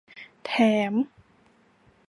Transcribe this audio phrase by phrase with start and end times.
[0.45, 0.49] แถ
[0.91, 0.93] ม